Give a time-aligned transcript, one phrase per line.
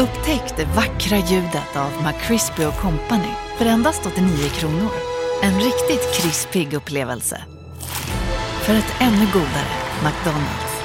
[0.00, 4.90] Upptäck det vackra ljudet av McCrispy Company för endast 89 kronor.
[5.42, 7.44] En riktigt krispig upplevelse.
[8.62, 9.72] För ett ännu godare
[10.04, 10.82] McDonalds.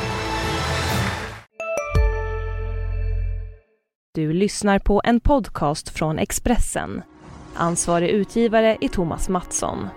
[4.14, 7.02] Du lyssnar på en podcast från Expressen.
[7.56, 9.88] Ansvarig utgivare är Thomas Mattsson.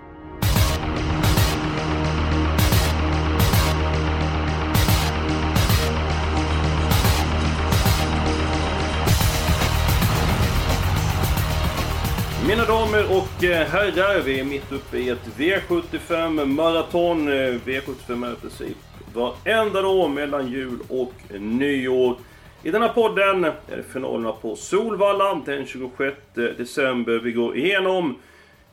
[12.49, 17.29] Mina damer och eh, herrar, vi är mitt uppe i ett V75 maraton.
[17.29, 18.77] V75 är i princip
[19.13, 22.17] varenda dag mellan jul och nyår.
[22.63, 27.19] I denna podden är det finalerna på Solvalla den 26 december.
[27.19, 28.15] Vi går igenom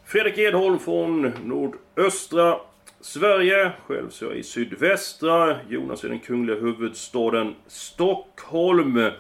[0.05, 2.57] Fredrik Edholm från nordöstra
[3.01, 3.73] Sverige.
[3.87, 5.57] Själv så är jag i sydvästra.
[5.69, 9.11] Jonas i den kungliga huvudstaden Stockholm.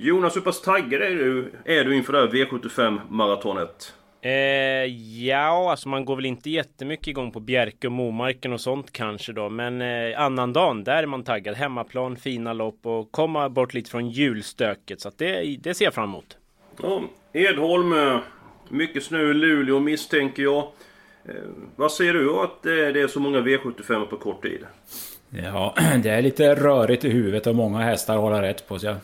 [0.00, 3.94] Jonas, hur pass taggad är du, är du inför det här V75-maratonet?
[4.20, 4.32] Eh,
[5.24, 9.32] ja, alltså man går väl inte jättemycket igång på Bjerke och Momarken och sånt kanske
[9.32, 9.48] då.
[9.48, 11.54] Men eh, annandagen, där är man taggad.
[11.54, 15.00] Hemmaplan, fina lopp och komma bort lite från julstöket.
[15.00, 16.36] Så att det, det ser jag fram emot.
[16.82, 18.18] Ja, Edholm, eh,
[18.68, 20.68] mycket snö i Luleå misstänker jag.
[21.24, 21.34] Eh,
[21.76, 24.60] vad säger du att det är så många V75 på kort tid?
[25.30, 28.94] Ja, det är lite rörigt i huvudet och många hästar håller rätt på sig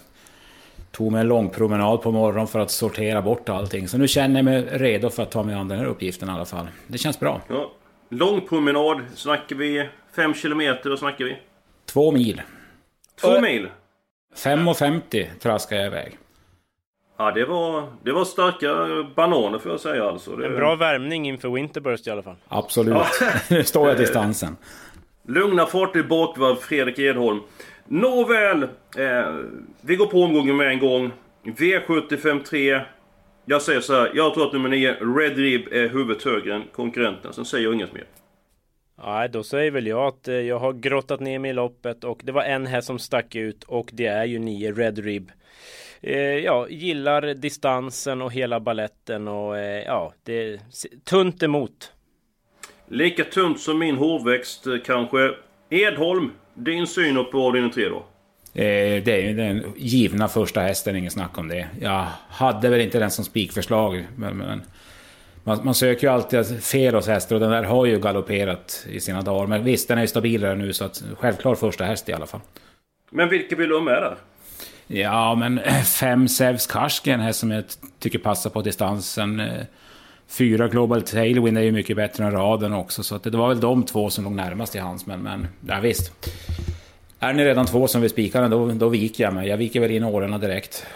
[0.94, 3.88] tog mig en lång promenad på morgonen för att sortera bort allting.
[3.88, 6.32] Så nu känner jag mig redo för att ta mig an den här uppgiften i
[6.32, 6.66] alla fall.
[6.86, 7.40] Det känns bra.
[7.48, 7.72] Ja.
[8.08, 10.90] Lång promenad, snackar vi 5 kilometer?
[10.90, 11.36] Vad snackar vi?
[11.92, 12.42] Två mil.
[13.20, 13.68] Två mil?
[14.36, 16.18] 5,50 traskar jag iväg.
[17.18, 18.68] Ja, det var, det var starka
[19.16, 20.36] bananer får jag säga alltså.
[20.36, 20.46] Det...
[20.46, 22.36] En bra värmning inför Winterburst i alla fall.
[22.48, 22.96] Absolut.
[23.50, 24.56] nu står jag distansen.
[25.28, 27.40] Lugna fart i bakvarv, Fredrik Edholm.
[27.88, 28.62] Nåväl,
[28.96, 29.34] eh,
[29.80, 31.12] vi går på omgången med en gång.
[31.42, 32.80] V75 3.
[33.44, 36.62] Jag säger så här, jag tror att nummer 9, Red Rib, är huvudet högre än
[36.72, 37.32] konkurrenten.
[37.32, 38.04] Sen säger jag inget mer.
[39.04, 42.20] Nej, då säger väl jag att eh, jag har grottat ner mig i loppet och
[42.24, 45.30] det var en här som stack ut och det är ju 9 Red Rib.
[46.00, 50.60] Eh, ja, gillar distansen och hela balletten och eh, ja, det är
[51.04, 51.92] tunt emot.
[52.88, 55.34] Lika tunt som min hårväxt eh, kanske.
[55.70, 57.96] Edholm, din syn på avdelning 3 då?
[58.54, 61.68] Eh, det är ju den givna första hästen, ingen snack om det.
[61.80, 64.62] Jag hade väl inte den som spikförslag, men, men
[65.44, 69.00] man, man, söker ju alltid fel hos hästar och den där har ju galopperat i
[69.00, 69.46] sina dagar.
[69.46, 72.40] Men visst, den är ju stabilare nu så att självklart första häst i alla fall.
[73.10, 74.16] Men vilka vill du ha med där?
[74.86, 75.60] Ja, men
[76.00, 77.64] fem Sevs Karski är en häst som jag
[77.98, 79.42] tycker passar på distansen.
[80.28, 83.02] Fyra Global Tailwind är ju mycket bättre än raden också.
[83.02, 85.06] Så det var väl de två som låg närmast i hans.
[85.06, 86.30] Men, men ja, visst.
[87.18, 89.48] Är ni redan två som vill spika den, då, då viker jag mig.
[89.48, 90.86] Jag viker väl in åren direkt.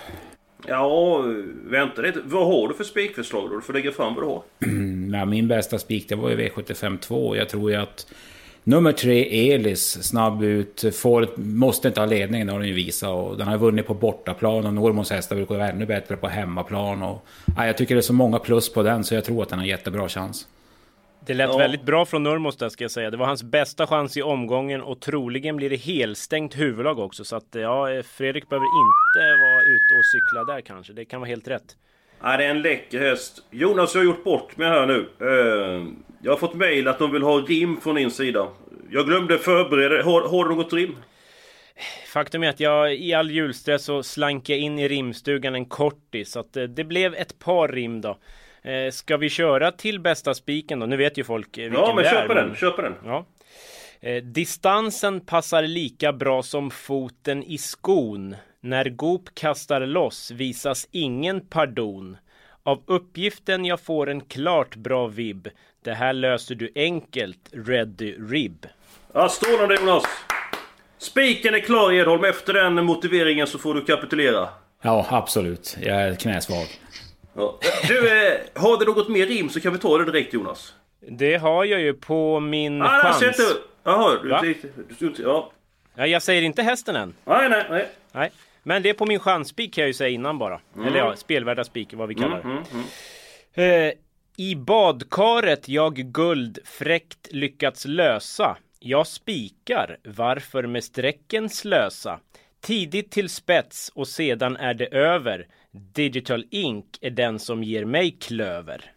[0.67, 1.25] Ja,
[1.65, 2.21] vänta lite.
[2.25, 3.57] Vad har du för spikförslag då?
[3.57, 4.43] Du får lägga fram vad du har.
[5.19, 7.37] ja, min bästa spik, det var ju V75 2.
[7.37, 8.07] Jag tror ju att
[8.69, 10.85] Nummer tre, Elis, snabb ut.
[10.97, 13.11] Får, måste inte ha ledningen, det har den ju visat.
[13.11, 17.03] Och den har vunnit på bortaplan och Normons hästar brukar vara ännu bättre på hemmaplan.
[17.03, 17.27] Och,
[17.57, 19.59] ja, jag tycker det är så många plus på den så jag tror att den
[19.59, 20.49] har jättebra chans.
[21.27, 21.59] Det lät ja.
[21.59, 23.11] väldigt bra från Nurmos där ska jag säga.
[23.11, 27.25] Det var hans bästa chans i omgången och troligen blir det helstängt huvudlag också.
[27.25, 30.93] Så att ja, Fredrik behöver inte vara ute och cykla där kanske.
[30.93, 31.77] Det kan vara helt rätt.
[32.23, 33.43] Ja, det är en läcker häst.
[33.51, 35.27] Jonas, jag har gjort bort mig här nu.
[35.27, 35.89] Uh,
[36.23, 38.49] jag har fått mail att de vill ha rim från din sida.
[38.91, 40.05] Jag glömde förbereda.
[40.05, 40.97] Har, har du något rim?
[42.13, 46.31] Faktum är att jag i all julstress så slank jag in i rimstugan en kortis.
[46.31, 48.19] Så att det, eh, det blev ett par rim då.
[48.63, 50.87] Eh, ska vi köra till bästa spiken då?
[50.87, 52.55] Nu vet ju folk vilken Ja, men det är, på den.
[52.55, 52.95] Kör på den.
[53.05, 53.27] Ja.
[54.01, 58.37] Eh, distansen passar lika bra som foten i skon.
[58.61, 62.17] När Goop kastar loss visas ingen pardon.
[62.63, 65.49] Av uppgiften jag får en klart bra vibb.
[65.85, 68.67] Det här löser du enkelt, Ready Rib.
[69.13, 70.05] Ja, strålande Jonas!
[70.99, 72.25] Spiken är klar Edholm.
[72.25, 74.49] Efter den motiveringen så får du kapitulera.
[74.83, 75.77] Ja, absolut.
[75.81, 76.67] Jag är knäsvag.
[77.35, 77.59] Ja.
[77.89, 80.75] Du, eh, har du något mer rim så kan vi ta det direkt Jonas.
[81.01, 83.23] Det har jag ju på min ah, chans.
[83.23, 83.43] Jag inte...
[83.85, 84.55] Jaha, du,
[84.99, 85.53] du, du, ja.
[85.95, 86.07] ja.
[86.07, 87.15] Jag säger inte hästen än.
[87.25, 87.89] Nej, nej, nej.
[88.13, 88.31] nej.
[88.69, 90.61] Men det är på min chanspik kan jag ju säga innan bara.
[90.75, 90.89] Mm.
[90.89, 92.43] Eller ja, spelvärda spik, vad vi kallar det.
[92.43, 92.85] Mm, mm,
[93.55, 93.89] mm.
[93.89, 93.95] eh,
[94.37, 98.57] I badkaret jag guld fräckt lyckats lösa.
[98.81, 102.21] Jag spikar, varför med strecken slösa?
[102.61, 105.47] Tidigt till spets och sedan är det över.
[105.95, 108.93] Digital Ink är den som ger mig klöver.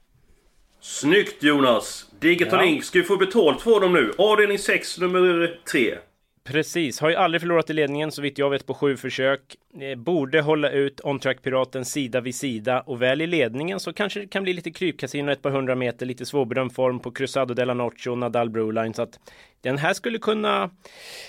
[0.82, 2.10] Snyggt Jonas!
[2.20, 2.66] Digital ja.
[2.66, 4.12] Ink ska ju få betalt för dem nu.
[4.18, 5.98] Avdelning 6 nummer 3.
[6.44, 9.42] Precis, har ju aldrig förlorat i ledningen så vitt jag vet på sju försök.
[9.82, 13.94] Eh, borde hålla ut On Track Piraten sida vid sida och väl i ledningen så
[13.94, 17.54] kanske det kan bli lite krypkasino ett par hundra meter, lite svårbedömd form på Cruzado
[17.54, 19.20] de la Noche och Nadal Broline så att
[19.62, 20.70] den här skulle kunna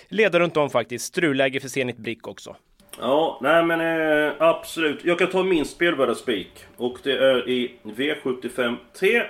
[0.08, 1.04] leda runt om faktiskt.
[1.04, 2.56] Struläge för Zenit Brick också.
[2.98, 5.04] Ja, nej men eh, absolut.
[5.04, 6.50] Jag kan ta min spelvärda spik.
[6.76, 9.22] Och det är i V75 3.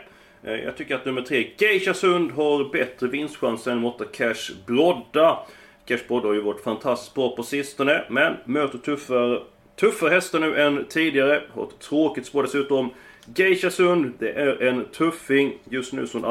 [0.44, 5.38] Eh, jag tycker att nummer 3, Geisha Sund, har bättre vinstchans än 8 Cash Brodda.
[5.84, 9.40] Cash har ju varit fantastiskt bra på sistone, men möter tuffare,
[9.80, 11.42] tuffare hästar nu än tidigare.
[11.54, 12.90] Har ett tråkigt spår dessutom.
[13.34, 16.24] Geisha Sund, det är en tuffing just nu som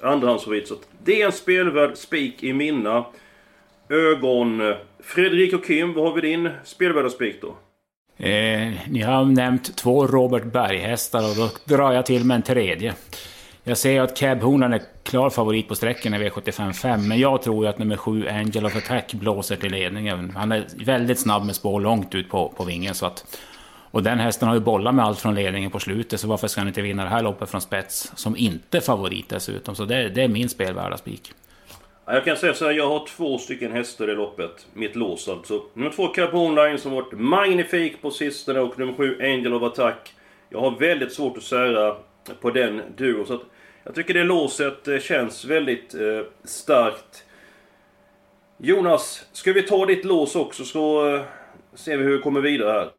[0.00, 0.68] andrahandsfavorit.
[0.68, 0.74] Så
[1.04, 3.04] det är en spelvärd spik i mina
[3.88, 4.74] ögon.
[5.00, 7.56] Fredrik och Kim, vad har vi din spelvärda spik då?
[8.24, 12.94] Eh, ni har nämnt två Robert Berg-hästar och då drar jag till med en tredje.
[13.64, 17.64] Jag ser att Cab Hornan är klar favorit på sträckan i V75 men jag tror
[17.64, 20.32] ju att nummer 7 Angel of Attack blåser till ledningen.
[20.36, 23.38] Han är väldigt snabb med spår långt ut på, på vingen så att...
[23.90, 26.60] Och den hästen har ju bollat med allt från ledningen på slutet, så varför ska
[26.60, 28.12] han inte vinna det här loppet från spets?
[28.14, 31.32] Som inte favorit dessutom, så det, det är min spelvärda spik.
[32.04, 34.66] Jag kan säga så här, jag har två stycken hästar i loppet.
[34.74, 35.62] Mitt lås alltså.
[35.74, 40.12] Nummer två Carbon Line som varit magnifik på sistone och nummer sju Angel of Attack.
[40.50, 41.96] Jag har väldigt svårt att sära
[42.40, 43.26] på den duon.
[43.26, 43.42] Så att
[43.84, 47.24] jag tycker det låset eh, känns väldigt eh, starkt.
[48.58, 51.22] Jonas, ska vi ta ditt lås också så eh,
[51.74, 52.90] ser vi hur vi kommer vidare här.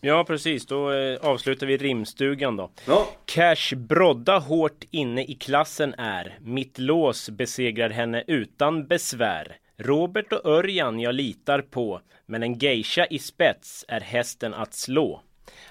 [0.00, 2.70] Ja precis, då eh, avslutar vi rimstugan då.
[2.86, 3.08] Ja.
[3.24, 6.38] Cash Brodda hårt inne i klassen är.
[6.40, 9.56] Mitt lås besegrar henne utan besvär.
[9.76, 15.22] Robert och Örjan jag litar på, men en geisha i spets är hästen att slå.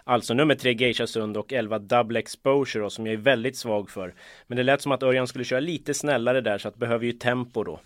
[0.03, 3.89] Alltså nummer tre Geisha Sund och 11 Double Exposure då, som jag är väldigt svag
[3.89, 4.13] för.
[4.47, 7.11] Men det lät som att Örjan skulle köra lite snällare där så att behöver ju
[7.11, 7.79] tempo då.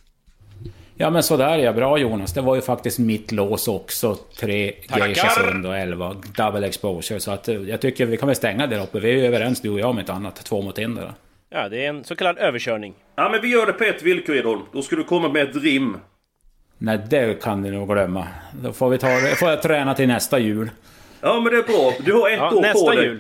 [1.00, 2.34] Ja men sådär ja, bra Jonas.
[2.34, 4.16] Det var ju faktiskt mitt lås också.
[4.16, 7.20] Tre Geisha Sund och 11 Double Exposure.
[7.20, 9.00] Så att eh, jag tycker vi kan väl stänga där uppe.
[9.00, 10.36] Vi är ju överens du och jag om ett annat.
[10.36, 11.14] Två mot en där.
[11.50, 12.94] Ja, det är en så kallad överkörning.
[13.16, 14.62] Ja men vi gör det på ett villkor Edholm.
[14.74, 15.98] Då ska du komma med ett rim.
[16.78, 18.28] Nej, det kan du nog glömma.
[18.64, 19.36] Då får vi ta det.
[19.36, 20.70] får jag träna till nästa jul.
[21.22, 21.94] Ja men det är bra.
[22.06, 23.04] Du har ett Ja, år på nästa dig.
[23.06, 23.20] jul.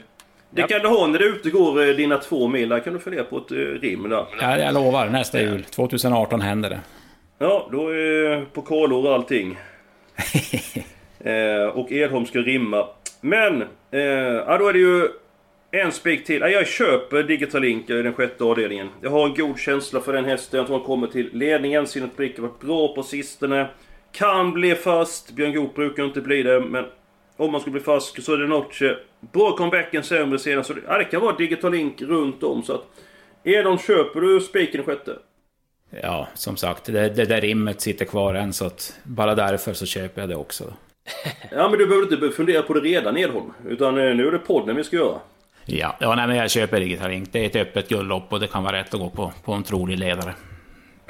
[0.49, 0.69] Det Japp.
[0.69, 2.69] kan du ha när du utegår eh, dina två mil.
[2.69, 4.25] Där kan du fundera på ett eh, rim där.
[4.41, 5.63] Ja, jag lovar, nästa jul.
[5.63, 6.79] 2018 händer det.
[7.39, 9.57] Ja, då är pokalår och allting.
[11.19, 12.88] eh, och Edholm ska rimma.
[13.21, 13.61] Men,
[13.91, 13.99] eh,
[14.47, 15.07] ja, då är det ju
[15.71, 16.41] en spik till.
[16.41, 18.89] Ja, jag köper Digitalink i den sjätte avdelningen.
[19.01, 20.57] Jag har en god känsla för den hästen.
[20.57, 21.88] Jag tror han kommer till ledningen.
[21.88, 23.67] Sinnet Brick har varit bra på sistone.
[24.11, 25.31] Kan bli fast.
[25.31, 26.85] Björn Goop brukar inte bli det, men
[27.37, 28.97] om man skulle bli fast så är det Noche.
[29.19, 30.67] Bra comebacken, sämre senast.
[30.67, 32.63] Så det, ja, det kan vara Digitalink runt om.
[32.63, 32.83] Så att,
[33.43, 35.17] Edholm, köper du spiken sjätte?
[35.89, 39.85] Ja, som sagt, det, det där rimmet sitter kvar än så att bara därför så
[39.85, 40.73] köper jag det också.
[41.51, 43.53] Ja men du behöver inte fundera på det redan Edholm.
[43.67, 45.19] Utan eh, nu är det podden vi ska göra.
[45.65, 47.29] Ja, ja nej, men jag köper Digitalink.
[47.31, 49.63] Det är ett öppet guldlopp och det kan vara rätt att gå på, på en
[49.63, 50.33] trolig ledare.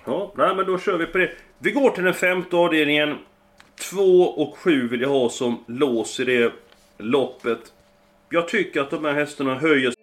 [0.05, 1.31] Ja, nej men då kör vi på det.
[1.59, 3.17] Vi går till den femte avdelningen.
[3.89, 6.51] 2 och 7 vill jag ha som lås i det
[6.97, 7.59] loppet.
[8.29, 9.93] Jag tycker att de här hästarna höjer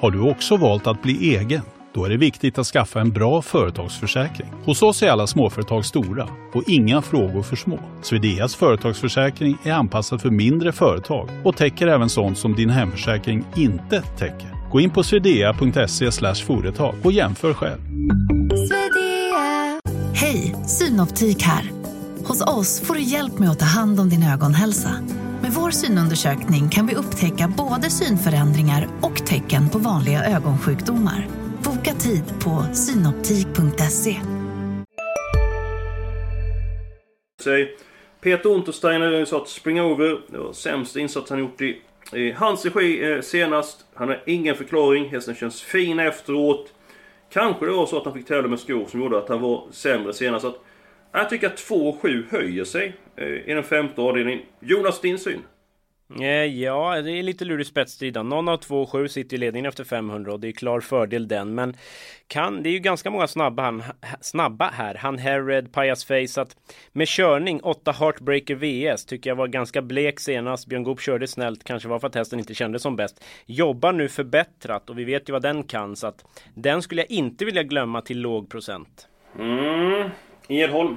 [0.00, 1.62] Har du också valt att bli egen?
[1.94, 4.48] Då är det viktigt att skaffa en bra företagsförsäkring.
[4.64, 7.78] Hos oss är alla småföretag stora och inga frågor för små.
[8.02, 14.02] Swedeas företagsförsäkring är anpassad för mindre företag och täcker även sånt som din hemförsäkring inte
[14.02, 14.70] täcker.
[14.70, 17.80] Gå in på swedea.se företag och jämför själv.
[20.54, 21.70] Hej, Synoptik här.
[22.26, 24.90] Hos oss får du hjälp med att ta hand om din ögonhälsa.
[25.42, 31.28] Med vår synundersökning kan vi upptäcka både synförändringar och tecken på vanliga ögonsjukdomar.
[31.64, 34.16] Boka tid på synoptik.se.
[37.42, 37.76] sig.
[38.20, 42.64] Peter Untersteiner sa att springa över, det var sämsta insats han gjort i, i hans
[42.64, 43.84] regi eh, senast.
[43.94, 46.72] Han har ingen förklaring, hästen känns fin efteråt.
[47.32, 49.64] Kanske det var så att han fick tävla med skor som gjorde att han var
[49.70, 50.42] sämre senast.
[50.42, 50.60] Så att,
[51.12, 54.40] jag tycker att 2-7 höjer sig eh, i den femte avdelningen.
[54.60, 55.42] Jonas, din syn?
[56.18, 58.22] Eh, ja, det är lite lurig spetsstrida.
[58.22, 61.28] Någon av två och sju sitter i ledningen efter 500 och det är klar fördel
[61.28, 61.54] den.
[61.54, 61.76] Men
[62.26, 63.82] kan, det är ju ganska många snabba, han,
[64.20, 64.94] snabba här.
[64.94, 66.42] Han Herred, Pajas Face.
[66.42, 66.56] Att
[66.92, 70.66] med körning, 8 Heartbreaker VS tycker jag var ganska blek senast.
[70.66, 73.24] Björn Goop körde snällt, kanske var för att hästen inte kändes som bäst.
[73.46, 75.96] Jobbar nu förbättrat och vi vet ju vad den kan.
[75.96, 76.24] Så att
[76.54, 79.08] den skulle jag inte vilja glömma till låg procent.
[79.38, 80.10] Mm.
[80.48, 80.96] Erholm.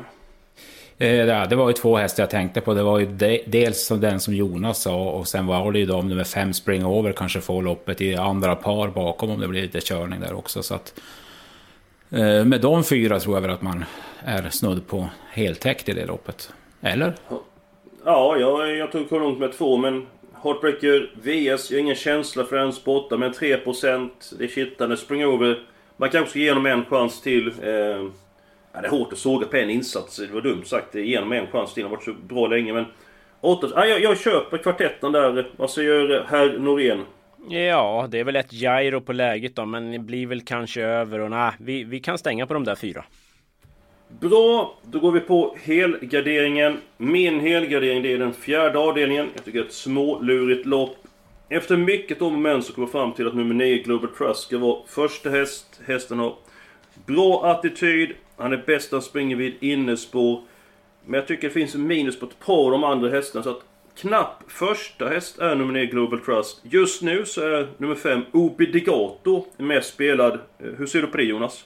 [1.03, 2.73] Eh, ja, det var ju två hästar jag tänkte på.
[2.73, 5.85] Det var ju de, dels som den som Jonas sa och sen var det ju
[5.85, 9.61] de nummer fem Spring Over kanske får loppet i andra par bakom om det blir
[9.61, 10.63] lite körning där också.
[10.63, 10.93] Så att,
[12.13, 13.85] Eh, med de fyra tror jag väl att man
[14.25, 16.53] är snudd på heltäckt i det loppet.
[16.81, 17.13] Eller?
[18.05, 20.07] Ja, jag, jag tog långt med två, men
[20.43, 25.25] Heartbreaker VS, jag har ingen känsla för den sporten, men 3% det är kittlande, spring
[25.25, 25.59] over.
[25.97, 27.47] Man kanske ska ge honom en chans till.
[27.47, 28.07] Eh,
[28.73, 30.95] ja, det är hårt att såga på en insats, det var dumt sagt.
[30.95, 32.85] Ge honom en chans till, han har varit så bra länge, men...
[33.41, 35.49] Ja, jag, jag köper kvartetten där.
[35.57, 37.05] Vad säger herr Norén?
[37.49, 41.19] Ja, det är väl ett gyro på läget då, men det blir väl kanske över
[41.19, 43.05] och nej, vi, vi kan stänga på de där fyra.
[44.19, 46.77] Bra, då går vi på helgarderingen.
[46.97, 49.29] Min helgardering det är den fjärde avdelningen.
[49.35, 50.97] Jag tycker det är ett smålurigt lopp.
[51.49, 54.39] Efter mycket om och men så kommer jag fram till att nummer 9 Global Trust
[54.39, 55.81] ska vara första häst.
[55.87, 56.35] Hästen har
[57.05, 58.13] bra attityd.
[58.37, 60.41] Han är bäst han springer vid innespår.
[61.05, 63.43] Men jag tycker det finns minus på ett par av de andra hästarna.
[63.43, 63.61] Så att
[63.95, 66.61] knapp första häst är nummer 9 Global Trust.
[66.63, 70.33] Just nu så är nummer 5 Obidigato mest spelad.
[70.33, 70.39] Eh,
[70.77, 71.65] hur ser du på det Jonas?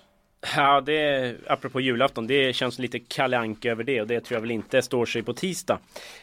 [0.55, 4.51] Ja, det apropå julafton, det känns lite kalanka över det och det tror jag väl
[4.51, 5.79] inte står sig på tisdag.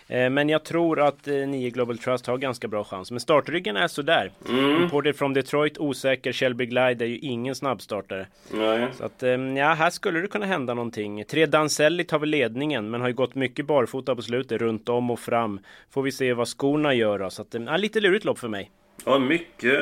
[0.08, 3.10] Eh, men jag tror att eh, 9 Global Trust har ganska bra chans.
[3.10, 4.30] Men startryggen är sådär.
[4.48, 4.82] Mm.
[4.82, 6.32] Imported from Detroit, osäker.
[6.32, 8.26] Shelby Glide är ju ingen snabbstartare.
[8.50, 8.88] Nej.
[8.98, 11.24] Så att, eh, ja, här skulle det kunna hända någonting.
[11.24, 15.10] Tre Danselli tar väl ledningen, men har ju gått mycket barfota på slutet, runt om
[15.10, 15.60] och fram.
[15.90, 17.30] Får vi se vad skorna gör då.
[17.30, 18.70] Så att, ja, lite lurigt lopp för mig.
[19.04, 19.80] Ja, mycket,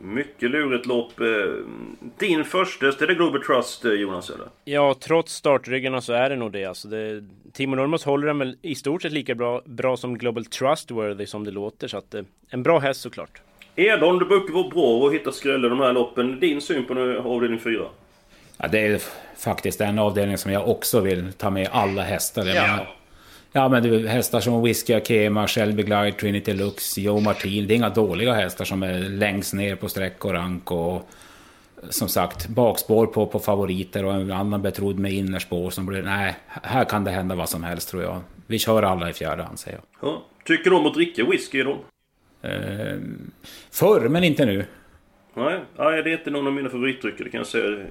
[0.00, 1.12] mycket lurigt lopp.
[2.18, 4.46] Din första, är det Global Trust Jonas eller?
[4.64, 6.64] Ja, trots startryggarna så är det nog det.
[6.64, 10.44] Alltså det Timo Nurmos håller den väl i stort sett lika bra, bra som Global
[10.44, 11.88] Trustworthy som det låter.
[11.88, 12.14] Så att,
[12.50, 13.40] en bra häst såklart.
[13.76, 16.40] Edholm, du brukar vara bra att hitta skrällar de här loppen.
[16.40, 16.92] Din syn på
[17.24, 17.82] avdelning 4?
[18.56, 19.00] Ja, det är
[19.36, 22.46] faktiskt en avdelning som jag också vill ta med alla hästar.
[22.46, 22.86] Jag Ja.
[23.52, 27.66] Ja, men är hästar som Whiskey Akema, Shelby Glide, Trinity Lux, Joe Martin.
[27.66, 30.70] Det är inga dåliga hästar som är längst ner på sträck och rank.
[30.70, 31.08] Och
[31.90, 36.02] som sagt, bakspår på, på favoriter och en annan betrodd med innerspår som blir...
[36.02, 38.20] Nej, här kan det hända vad som helst tror jag.
[38.46, 40.10] Vi kör alla i fjärde hand, säger jag.
[40.10, 40.22] Ja.
[40.44, 41.78] Tycker du om att dricka whisky Edholm?
[42.42, 42.96] Eh,
[43.70, 44.64] förr, men inte nu.
[45.34, 47.86] Nej, nej, det är inte någon av mina favoritdrycker, det kan jag säga.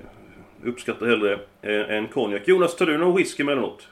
[0.63, 2.41] Uppskattar hellre eh, än konjak.
[2.45, 3.87] Jonas, tar du någon whisky emellanåt?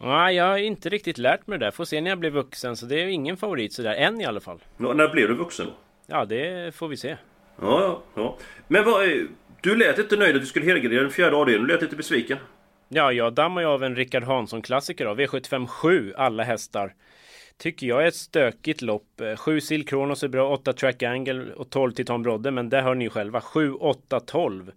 [0.00, 1.70] Nej, jag har inte riktigt lärt mig det där.
[1.70, 2.76] Får se när jag blir vuxen.
[2.76, 4.58] Så det är ingen favorit sådär, än i alla fall.
[4.76, 5.72] Nå, när blev du vuxen då?
[6.06, 7.08] Ja, det får vi se.
[7.60, 8.38] Ja, ja, ja.
[8.68, 9.04] Men vad...
[9.04, 9.26] är-
[9.60, 11.66] Du lät inte nöjd att du skulle helgardera den fjärde avdelningen.
[11.68, 12.38] Du lät lite besviken.
[12.88, 15.14] Ja, jag dammar ju av en Rickard Hansson-klassiker då.
[15.14, 16.94] V75 7, alla hästar.
[17.58, 19.20] Tycker jag är ett stökigt lopp.
[19.20, 22.50] Eh, 7 Sil Kronos är bra, 8 Track Angle och 12 Titan Brodde.
[22.50, 23.40] Men det hör ni ju själva.
[23.40, 24.70] 7, 8, 12.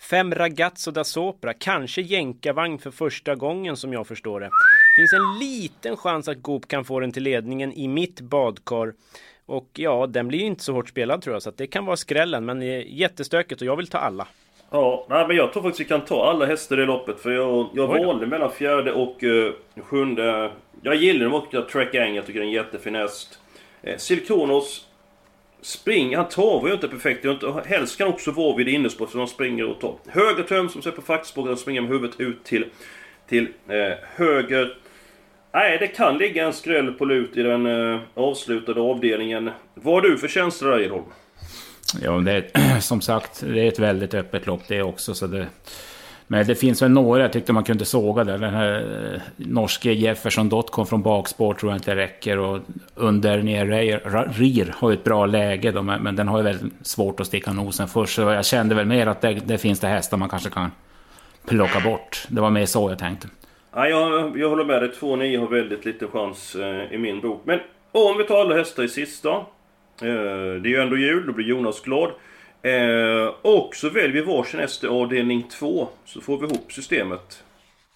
[0.00, 1.54] 5 Ragazzo da Sopra.
[1.54, 4.50] Kanske jänkarvagn för första gången som jag förstår det.
[4.96, 8.92] Finns en liten chans att Goop kan få den till ledningen i mitt badkar.
[9.46, 11.42] Och ja, den blir ju inte så hårt spelad tror jag.
[11.42, 12.44] Så att det kan vara skrällen.
[12.44, 14.26] Men det är jättestökigt och jag vill ta alla.
[14.70, 17.20] Ja, nej, men jag tror faktiskt vi kan ta alla hästar i loppet.
[17.20, 19.52] För jag, jag valde mellan fjärde och uh,
[19.82, 20.52] sjunde.
[20.82, 21.62] Jag gillar dem också.
[21.62, 23.38] Track Ang, jag tycker det är en jättefin häst.
[23.82, 24.87] Eh, Silkonos
[25.62, 27.24] Spring, han travar ju inte perfekt.
[27.24, 29.96] Jag inte, helst kan också vara vid innerspår för han springer och tar.
[30.08, 32.64] Höger töm som ser på fackspråket han springer med huvudet ut till,
[33.28, 34.76] till eh, höger.
[35.52, 39.50] Nej, det kan ligga en skräll på lut i den eh, avslutade avdelningen.
[39.74, 41.04] Vad har du för känslor där Edholm?
[42.02, 45.14] Ja, det är, som sagt, det är ett väldigt öppet lopp det också.
[45.14, 45.46] Så det,
[46.30, 48.38] men det finns väl några jag tyckte man kunde såga där.
[48.38, 52.38] Den här eh, norske Jefferson från bakspår tror jag inte räcker.
[52.38, 52.60] Och
[52.94, 53.66] under ner
[54.32, 57.26] Rir har ju ett bra läge då, men men den har ju väldigt svårt att
[57.26, 58.14] sticka nosen först.
[58.14, 60.70] Så jag kände väl mer att det, det finns det hästar man kanske kan
[61.46, 62.26] plocka bort.
[62.28, 63.28] Det var mer så jag tänkte.
[63.74, 64.90] Ja, jag, jag håller med dig.
[65.00, 67.42] 2-9 har väldigt liten chans eh, i min bok.
[67.44, 67.60] Men
[67.92, 69.28] om vi tar alla hästar i sista.
[69.30, 69.44] Eh,
[70.62, 72.10] det är ju ändå jul, då blir Jonas glad.
[72.62, 75.88] Eh, och så väljer vi varsin i avdelning 2.
[76.04, 77.44] Så får vi ihop systemet.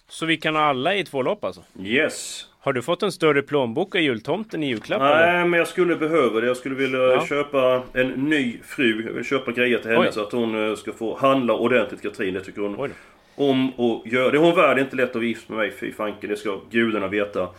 [0.07, 1.61] Så vi kan ha alla i två lopp alltså?
[1.83, 2.45] Yes.
[2.59, 5.33] Har du fått en större plånbok av jultomten i julklapp eller?
[5.33, 6.47] Nej, men jag skulle behöva det.
[6.47, 7.25] Jag skulle vilja Ja.
[7.25, 9.03] köpa en ny fru.
[9.05, 10.11] Jag vill köpa grejer till henne Oj.
[10.11, 12.33] så att hon eh, ska få handla ordentligt, Katrin.
[12.33, 12.89] Det tycker hon Oj
[13.35, 14.31] om att göra.
[14.31, 14.77] Det är hon värd.
[14.77, 16.29] Det är inte lätt att vara gift med mig, fy fanken.
[16.29, 17.49] Det ska gudarna veta.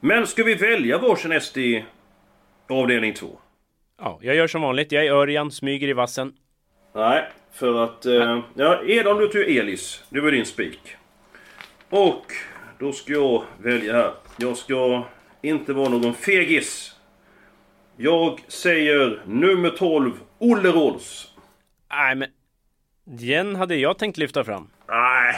[0.00, 1.84] Men ska vi välja varsin i
[2.68, 3.38] avdelning 2?
[4.00, 4.92] Ja, jag gör som vanligt.
[4.92, 6.32] Jag är Örjan, smyger i vassen.
[6.96, 8.06] Nej, för att...
[8.06, 10.04] Eh, ja, Edholm, du tog Elis.
[10.10, 10.96] Det var din spik.
[11.90, 12.32] Och
[12.78, 14.12] då ska jag välja här.
[14.36, 15.04] Jag ska
[15.42, 16.96] inte vara någon fegis.
[17.96, 21.32] Jag säger nummer 12, Olle Rolls.
[21.90, 22.28] Nej, men...
[23.04, 24.68] Den hade jag tänkt lyfta fram.
[24.88, 25.34] Nej.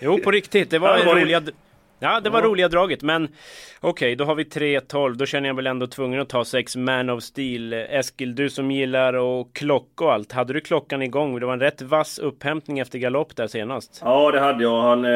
[0.00, 0.70] Jo, på riktigt.
[0.70, 1.42] Det var det en var rolig...
[1.42, 1.52] det.
[1.98, 2.46] Ja, det var ja.
[2.46, 5.14] roliga draget, men okej, okay, då har vi 3-12.
[5.14, 7.72] Då känner jag väl ändå tvungen att ta 6 Man of Steel.
[7.72, 10.32] Eskil, du som gillar och klocka och allt.
[10.32, 11.40] Hade du klockan igång?
[11.40, 14.00] Det var en rätt vass upphämtning efter galopp där senast.
[14.04, 14.82] Ja, det hade jag.
[14.82, 15.10] Han, eh,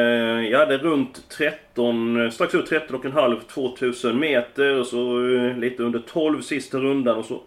[0.49, 5.57] jag hade runt 13, strax över 13 och en halv, 2000 meter och så eh,
[5.57, 7.41] lite under 12 sista rundan och så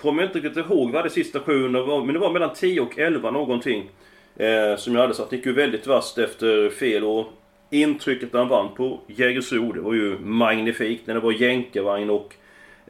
[0.00, 2.80] kommer jag inte riktigt ihåg vad det sista 700 var, men det var mellan 10
[2.80, 3.90] och 11 någonting.
[4.36, 7.26] Eh, som jag hade, så att det gick ju väldigt vasst efter fel och
[7.74, 12.34] intrycket när han vann på Jägersro, det var ju magnifikt när det var jänkarvagn och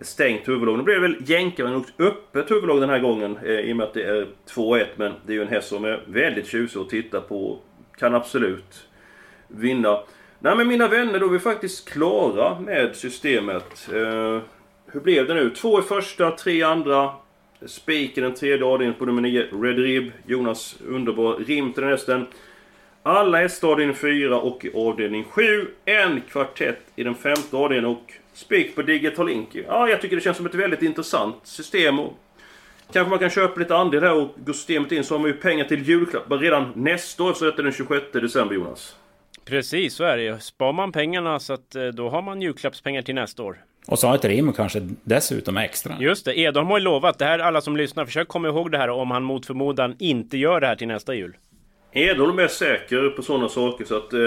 [0.00, 0.76] stängt huvudlag.
[0.79, 3.87] Nu blev det väl jänkarvagn och öppet huvudlag den här gången eh, i och med
[3.87, 6.88] att det är 2-1 men det är ju en häst som är väldigt tjusig att
[6.88, 7.59] titta på.
[7.99, 8.87] Kan absolut
[9.49, 10.00] vinna.
[10.38, 13.88] Nej men mina vänner, då är vi faktiskt klara med systemet.
[13.93, 14.41] Eh,
[14.87, 15.50] hur blev det nu?
[15.50, 17.11] Två i första, tre i andra.
[17.67, 20.12] Spiken den tredje avdelningen på nummer 9, Red Rib.
[20.26, 22.26] Jonas underbar rim till den hästen.
[23.07, 25.43] Alla hästar avdelning 4 och avdelning 7.
[25.85, 29.49] En kvartett i den femte avdelningen och spik på Digital Link.
[29.69, 32.01] Ja, jag tycker det känns som ett väldigt intressant system.
[32.01, 32.13] Och
[32.93, 35.37] kanske man kan köpa lite andel här och gå systemet in så har man ju
[35.37, 38.97] pengar till julklappar redan nästa år så det är den 26 december Jonas.
[39.45, 43.15] Precis, så är det Spar man pengarna så att eh, då har man julklappspengar till
[43.15, 43.65] nästa år.
[43.87, 45.97] Och så har ett rim kanske dessutom extra.
[46.01, 47.19] Just det, Edholm har ju lovat.
[47.19, 50.39] Det här alla som lyssnar, försök komma ihåg det här om han mot förmodan inte
[50.39, 51.37] gör det här till nästa jul.
[51.97, 54.21] Edholm är säker på sådana saker så att eh,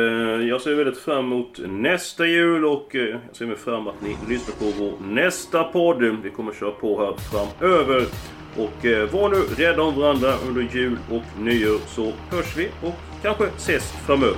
[0.48, 4.16] jag ser väldigt fram emot nästa jul och eh, jag ser fram emot att ni
[4.30, 6.04] lyssnar på vår nästa podd.
[6.24, 8.06] Vi kommer köra på här framöver.
[8.58, 12.96] Och eh, var nu rädda om varandra under jul och nyår så hörs vi och
[13.22, 14.38] kanske ses framöver.